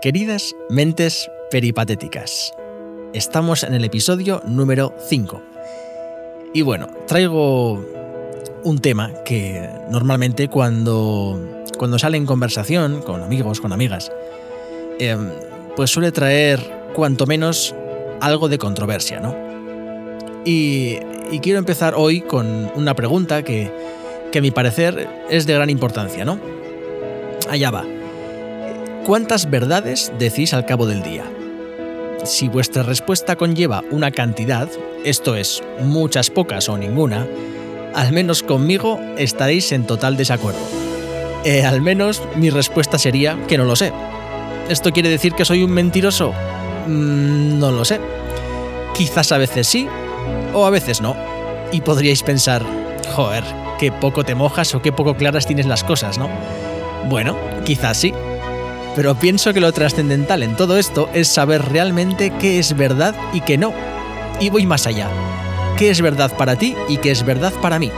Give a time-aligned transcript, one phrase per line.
[0.00, 2.54] Queridas mentes peripatéticas,
[3.14, 5.42] estamos en el episodio número 5.
[6.54, 7.84] Y bueno, traigo
[8.62, 14.12] un tema que normalmente cuando, cuando sale en conversación con amigos, con amigas,
[15.00, 15.30] em,
[15.74, 16.60] pues suele traer
[16.94, 17.74] cuanto menos
[18.20, 19.34] algo de controversia, ¿no?
[20.44, 21.00] Y,
[21.32, 23.72] y quiero empezar hoy con una pregunta que,
[24.30, 26.38] que a mi parecer es de gran importancia, ¿no?
[27.50, 27.97] Allá va.
[29.08, 31.24] ¿Cuántas verdades decís al cabo del día?
[32.24, 34.68] Si vuestra respuesta conlleva una cantidad,
[35.02, 37.26] esto es, muchas pocas o ninguna,
[37.94, 40.60] al menos conmigo estaréis en total desacuerdo.
[41.46, 43.94] Eh, al menos mi respuesta sería que no lo sé.
[44.68, 46.34] ¿Esto quiere decir que soy un mentiroso?
[46.86, 48.00] Mm, no lo sé.
[48.92, 49.88] Quizás a veces sí
[50.52, 51.16] o a veces no.
[51.72, 52.62] Y podríais pensar,
[53.16, 53.42] joder,
[53.78, 56.28] qué poco te mojas o qué poco claras tienes las cosas, ¿no?
[57.08, 58.12] Bueno, quizás sí,
[58.94, 63.40] pero pienso que lo trascendental en todo esto es saber realmente qué es verdad y
[63.40, 63.72] qué no.
[64.40, 65.08] Y voy más allá.
[65.76, 67.92] ¿Qué es verdad para ti y qué es verdad para mí?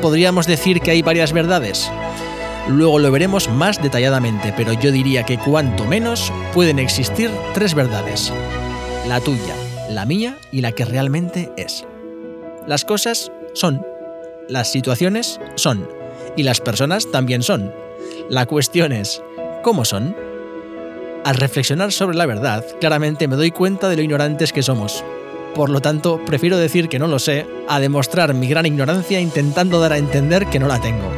[0.00, 1.90] ¿Podríamos decir que hay varias verdades?
[2.68, 8.32] Luego lo veremos más detalladamente, pero yo diría que cuanto menos pueden existir tres verdades.
[9.06, 9.54] La tuya,
[9.88, 11.84] la mía y la que realmente es.
[12.66, 13.86] Las cosas son.
[14.48, 15.88] Las situaciones son.
[16.36, 17.72] Y las personas también son.
[18.28, 19.22] La cuestión es,
[19.62, 20.25] ¿cómo son?
[21.26, 25.02] Al reflexionar sobre la verdad, claramente me doy cuenta de lo ignorantes que somos.
[25.56, 29.80] Por lo tanto, prefiero decir que no lo sé a demostrar mi gran ignorancia intentando
[29.80, 31.10] dar a entender que no la tengo.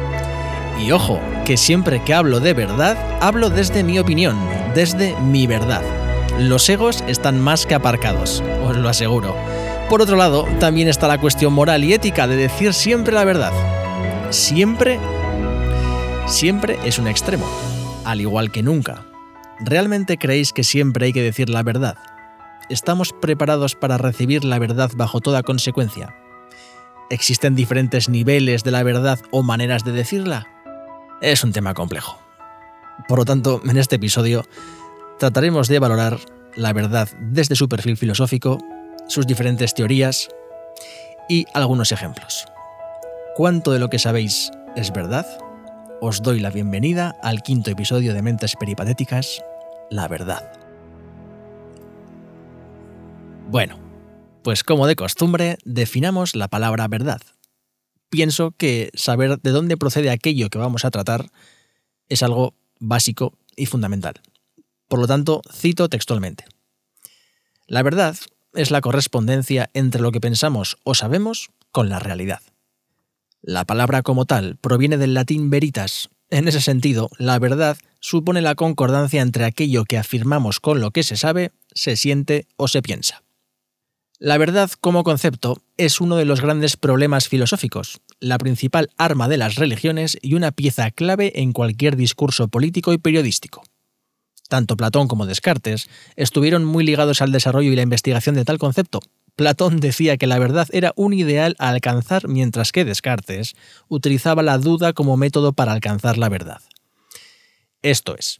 [0.83, 4.35] Y ojo, que siempre que hablo de verdad, hablo desde mi opinión,
[4.73, 5.83] desde mi verdad.
[6.39, 9.35] Los egos están más que aparcados, os lo aseguro.
[9.91, 13.53] Por otro lado, también está la cuestión moral y ética de decir siempre la verdad.
[14.31, 14.99] Siempre,
[16.25, 17.45] siempre es un extremo,
[18.05, 19.03] al igual que nunca.
[19.59, 21.97] ¿Realmente creéis que siempre hay que decir la verdad?
[22.69, 26.15] ¿Estamos preparados para recibir la verdad bajo toda consecuencia?
[27.09, 30.47] ¿Existen diferentes niveles de la verdad o maneras de decirla?
[31.21, 32.19] Es un tema complejo.
[33.07, 34.45] Por lo tanto, en este episodio
[35.17, 36.19] trataremos de valorar
[36.55, 38.59] la verdad desde su perfil filosófico,
[39.07, 40.29] sus diferentes teorías
[41.27, 42.45] y algunos ejemplos.
[43.35, 45.25] ¿Cuánto de lo que sabéis es verdad?
[46.01, 49.43] Os doy la bienvenida al quinto episodio de Mentes Peripatéticas,
[49.89, 50.49] la verdad.
[53.49, 53.77] Bueno,
[54.41, 57.21] pues como de costumbre, definamos la palabra verdad.
[58.09, 61.25] Pienso que saber de dónde procede aquello que vamos a tratar
[62.07, 64.21] es algo básico y fundamental.
[64.87, 66.45] Por lo tanto, cito textualmente.
[67.67, 68.15] La verdad
[68.53, 72.39] es la correspondencia entre lo que pensamos o sabemos con la realidad.
[73.41, 76.09] La palabra como tal proviene del latín veritas.
[76.29, 81.03] En ese sentido, la verdad supone la concordancia entre aquello que afirmamos con lo que
[81.03, 83.23] se sabe, se siente o se piensa.
[84.19, 89.37] La verdad como concepto es uno de los grandes problemas filosóficos, la principal arma de
[89.37, 93.63] las religiones y una pieza clave en cualquier discurso político y periodístico.
[94.49, 98.99] Tanto Platón como Descartes estuvieron muy ligados al desarrollo y la investigación de tal concepto.
[99.39, 103.55] Platón decía que la verdad era un ideal a alcanzar mientras que Descartes
[103.87, 106.61] utilizaba la duda como método para alcanzar la verdad.
[107.81, 108.39] Esto es,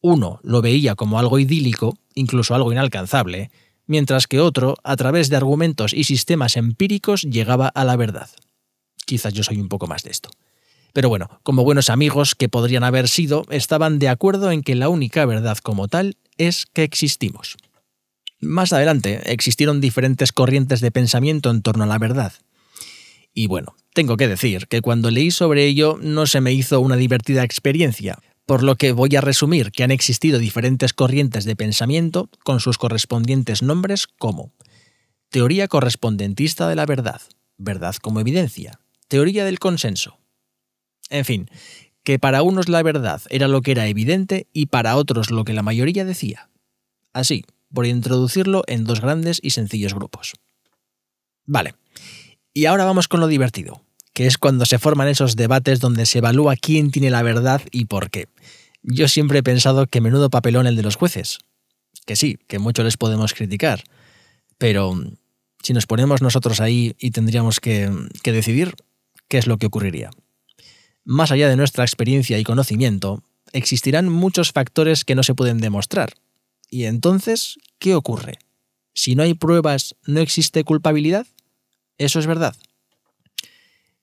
[0.00, 3.52] uno lo veía como algo idílico, incluso algo inalcanzable,
[3.86, 8.28] mientras que otro, a través de argumentos y sistemas empíricos, llegaba a la verdad.
[9.06, 10.30] Quizás yo soy un poco más de esto.
[10.92, 14.88] Pero bueno, como buenos amigos que podrían haber sido, estaban de acuerdo en que la
[14.88, 17.56] única verdad como tal es que existimos.
[18.40, 22.32] Más adelante existieron diferentes corrientes de pensamiento en torno a la verdad.
[23.34, 26.96] Y bueno, tengo que decir que cuando leí sobre ello no se me hizo una
[26.96, 32.30] divertida experiencia, por lo que voy a resumir que han existido diferentes corrientes de pensamiento
[32.42, 34.52] con sus correspondientes nombres como
[35.28, 37.20] teoría correspondentista de la verdad,
[37.58, 40.18] verdad como evidencia, teoría del consenso.
[41.10, 41.50] En fin,
[42.02, 45.52] que para unos la verdad era lo que era evidente y para otros lo que
[45.52, 46.50] la mayoría decía.
[47.12, 50.34] Así, por introducirlo en dos grandes y sencillos grupos.
[51.46, 51.74] Vale,
[52.52, 53.82] y ahora vamos con lo divertido
[54.12, 57.86] que es cuando se forman esos debates donde se evalúa quién tiene la verdad y
[57.86, 58.28] por qué.
[58.82, 61.38] Yo siempre he pensado que menudo papelón el de los jueces.
[62.06, 63.84] Que sí, que mucho les podemos criticar.
[64.58, 64.94] Pero
[65.62, 67.90] si nos ponemos nosotros ahí y tendríamos que,
[68.22, 68.74] que decidir,
[69.28, 70.10] ¿qué es lo que ocurriría?
[71.04, 73.22] Más allá de nuestra experiencia y conocimiento,
[73.52, 76.14] existirán muchos factores que no se pueden demostrar.
[76.70, 78.38] Y entonces, ¿qué ocurre?
[78.94, 81.26] Si no hay pruebas, ¿no existe culpabilidad?
[81.98, 82.56] ¿Eso es verdad?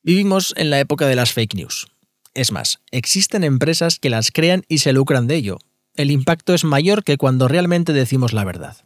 [0.04, 1.88] Vivimos en la época de las fake news.
[2.34, 5.58] Es más, existen empresas que las crean y se lucran de ello.
[5.96, 8.78] el impacto es mayor que cuando realmente decimos la verdad.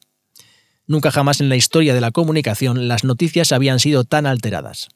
[0.88, 4.88] Nunca jamás en la historia de la comunicación las noticias habían sido tan alteradas.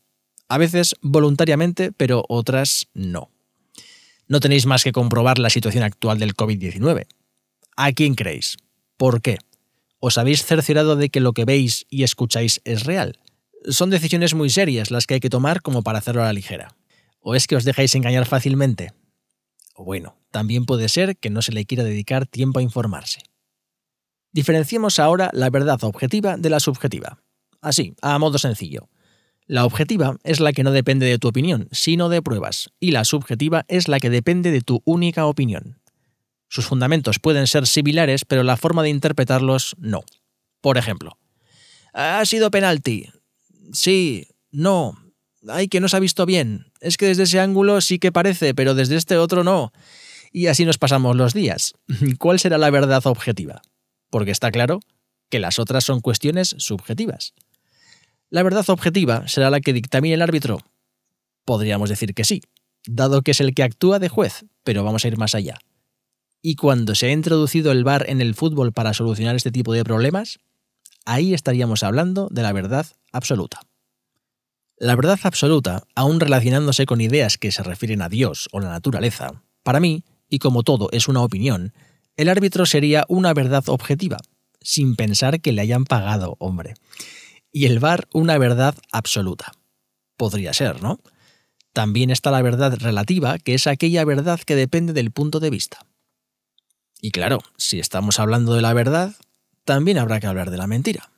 [0.48, 3.30] A veces voluntariamente, pero otras no.
[4.28, 7.08] No tenéis más que comprobar la situación actual del COVID-19.
[7.76, 8.58] ¿A quién creéis?
[8.98, 9.38] ¿Por qué?
[10.00, 13.20] ¿Os habéis cerciorado de que lo que veis y escucháis es real?
[13.68, 16.76] Son decisiones muy serias las que hay que tomar como para hacerlo a la ligera.
[17.20, 18.94] ¿O es que os dejáis engañar fácilmente?
[19.74, 23.22] O bueno, también puede ser que no se le quiera dedicar tiempo a informarse.
[24.32, 27.24] Diferenciemos ahora la verdad objetiva de la subjetiva.
[27.62, 28.90] Así, a modo sencillo.
[29.48, 33.06] La objetiva es la que no depende de tu opinión, sino de pruebas, y la
[33.06, 35.80] subjetiva es la que depende de tu única opinión.
[36.48, 40.02] Sus fundamentos pueden ser similares, pero la forma de interpretarlos no.
[40.62, 41.18] Por ejemplo,
[41.94, 43.10] ¿ha sido penalti?
[43.74, 44.98] Sí, no.
[45.48, 46.72] Ay, que no se ha visto bien.
[46.82, 49.72] Es que desde ese ángulo sí que parece, pero desde este otro no.
[50.32, 51.74] Y así nos pasamos los días.
[52.20, 53.62] ¿Cuál será la verdad objetiva?
[54.10, 54.80] Porque está claro
[55.30, 57.34] que las otras son cuestiones subjetivas.
[58.30, 60.60] ¿La verdad objetiva será la que dictamine el árbitro?
[61.46, 62.42] Podríamos decir que sí,
[62.88, 65.60] dado que es el que actúa de juez, pero vamos a ir más allá.
[66.48, 69.84] ¿Y cuando se ha introducido el VAR en el fútbol para solucionar este tipo de
[69.84, 70.38] problemas?
[71.04, 73.62] Ahí estaríamos hablando de la verdad absoluta.
[74.78, 79.42] La verdad absoluta, aún relacionándose con ideas que se refieren a Dios o la naturaleza,
[79.64, 81.74] para mí, y como todo es una opinión,
[82.16, 84.18] el árbitro sería una verdad objetiva,
[84.62, 86.76] sin pensar que le hayan pagado, hombre
[87.56, 89.54] y el VAR una verdad absoluta.
[90.16, 91.00] Podría ser, ¿no?
[91.74, 95.88] También está la verdad relativa, que es aquella verdad que depende del punto de vista.
[97.06, 99.14] Y claro, si estamos hablando de la verdad,
[99.64, 101.12] también habrá que hablar de la mentira,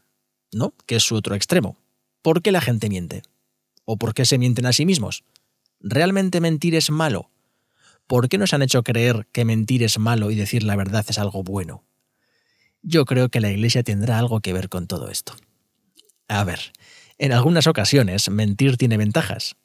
[0.52, 0.74] ¿no?
[0.86, 1.78] Que es su otro extremo.
[2.22, 3.24] ¿Por qué la gente miente?
[3.86, 5.24] ¿O por qué se mienten a sí mismos?
[5.80, 7.32] ¿Realmente mentir es malo?
[8.06, 11.20] ¿Por qué nos han hecho creer que mentir es malo y decir la verdad es
[11.20, 11.86] algo bueno?
[12.82, 15.38] Yo creo que la Iglesia tendrá algo que ver con todo esto.
[16.28, 16.60] A ver,
[17.18, 19.56] en algunas ocasiones mentir tiene ventajas.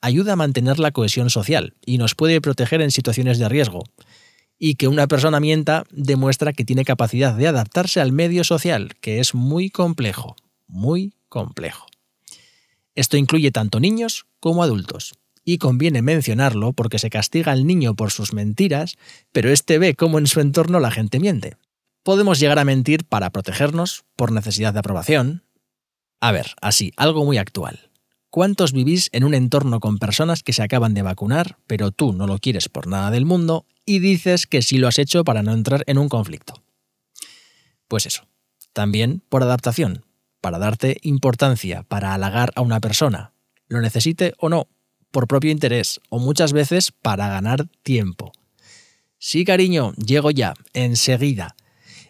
[0.00, 3.82] Ayuda a mantener la cohesión social y nos puede proteger en situaciones de riesgo.
[4.64, 9.18] Y que una persona mienta demuestra que tiene capacidad de adaptarse al medio social, que
[9.18, 10.36] es muy complejo,
[10.68, 11.88] muy complejo.
[12.94, 15.14] Esto incluye tanto niños como adultos.
[15.44, 18.98] Y conviene mencionarlo porque se castiga al niño por sus mentiras,
[19.32, 21.56] pero este ve cómo en su entorno la gente miente.
[22.04, 25.42] Podemos llegar a mentir para protegernos, por necesidad de aprobación,
[26.20, 27.90] a ver, así, algo muy actual.
[28.30, 32.28] ¿Cuántos vivís en un entorno con personas que se acaban de vacunar, pero tú no
[32.28, 35.52] lo quieres por nada del mundo y dices que sí lo has hecho para no
[35.52, 36.62] entrar en un conflicto?
[37.88, 38.26] Pues eso.
[38.72, 40.04] También por adaptación,
[40.40, 43.32] para darte importancia, para halagar a una persona,
[43.68, 44.68] lo necesite o no,
[45.10, 48.32] por propio interés, o muchas veces para ganar tiempo.
[49.18, 51.54] Sí, cariño, llego ya, enseguida.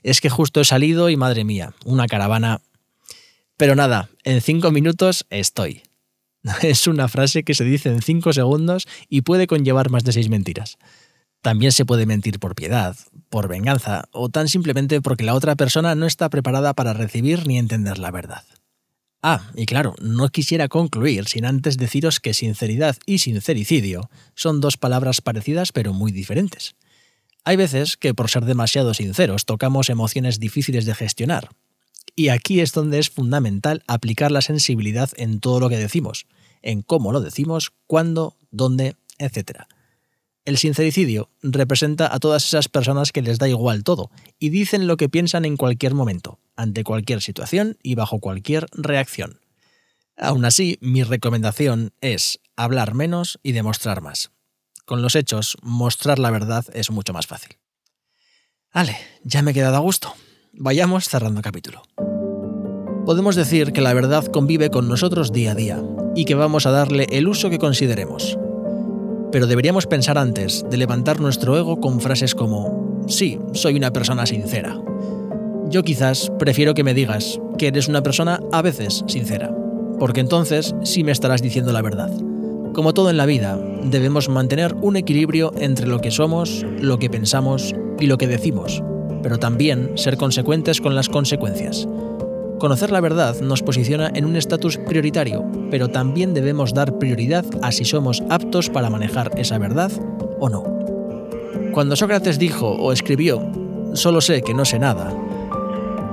[0.02, 2.60] Es que justo he salido y madre mía, una caravana
[3.62, 5.82] pero nada, en cinco minutos estoy.
[6.62, 10.28] Es una frase que se dice en cinco segundos y puede conllevar más de seis
[10.28, 10.78] mentiras.
[11.42, 12.96] También se puede mentir por piedad,
[13.28, 17.58] por venganza o tan simplemente porque la otra persona no está preparada para recibir ni
[17.58, 18.44] entender la verdad.
[19.22, 24.76] Ah, y claro, no quisiera concluir sin antes deciros que sinceridad y sincericidio son dos
[24.76, 26.74] palabras parecidas pero muy diferentes.
[27.44, 31.50] Hay veces que por ser demasiado sinceros tocamos emociones difíciles de gestionar,
[32.14, 36.26] y aquí es donde es fundamental aplicar la sensibilidad en todo lo que decimos,
[36.60, 39.62] en cómo lo decimos, cuándo, dónde, etc.
[40.44, 44.96] El sincericidio representa a todas esas personas que les da igual todo y dicen lo
[44.96, 49.40] que piensan en cualquier momento, ante cualquier situación y bajo cualquier reacción.
[50.16, 54.32] Aún así, mi recomendación es hablar menos y demostrar más.
[54.84, 57.58] Con los hechos, mostrar la verdad es mucho más fácil.
[58.74, 60.12] Vale, ya me he quedado a gusto.
[60.52, 61.82] Vayamos cerrando capítulo.
[63.06, 65.82] Podemos decir que la verdad convive con nosotros día a día
[66.16, 68.36] y que vamos a darle el uso que consideremos.
[69.32, 74.26] Pero deberíamos pensar antes de levantar nuestro ego con frases como, sí, soy una persona
[74.26, 74.78] sincera.
[75.70, 79.50] Yo quizás prefiero que me digas que eres una persona a veces sincera,
[79.98, 82.10] porque entonces sí me estarás diciendo la verdad.
[82.74, 87.08] Como todo en la vida, debemos mantener un equilibrio entre lo que somos, lo que
[87.08, 88.82] pensamos y lo que decimos,
[89.22, 91.88] pero también ser consecuentes con las consecuencias.
[92.62, 97.72] Conocer la verdad nos posiciona en un estatus prioritario, pero también debemos dar prioridad a
[97.72, 99.90] si somos aptos para manejar esa verdad
[100.38, 100.62] o no.
[101.72, 103.42] Cuando Sócrates dijo o escribió,
[103.94, 105.12] solo sé que no sé nada,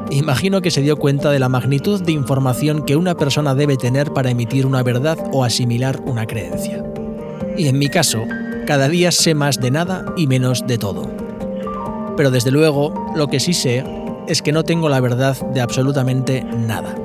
[0.09, 4.11] imagino que se dio cuenta de la magnitud de información que una persona debe tener
[4.11, 6.83] para emitir una verdad o asimilar una creencia.
[7.57, 8.23] Y en mi caso,
[8.65, 11.29] cada día sé más de nada y menos de todo
[12.19, 13.81] pero desde luego lo que sí sé
[14.29, 16.95] es que no tengo la verdad de absolutamente nada,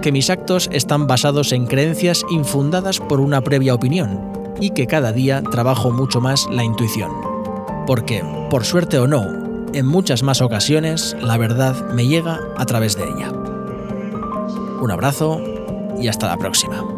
[0.00, 5.12] que mis actos están basados en creencias infundadas por una previa opinión y que cada
[5.12, 7.10] día trabajo mucho más la intuición.
[7.86, 9.24] Porque, por suerte o no,
[9.74, 13.32] en muchas más ocasiones la verdad me llega a través de ella.
[14.80, 15.40] Un abrazo
[16.00, 16.97] y hasta la próxima.